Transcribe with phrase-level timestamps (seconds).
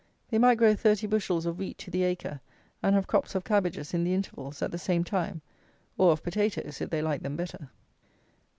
[0.31, 2.41] They might grow thirty bushels of wheat to the acre,
[2.81, 5.43] and have crops of cabbages, in the intervals, at the same time;
[5.95, 7.69] or, of potatoes, if they liked them better.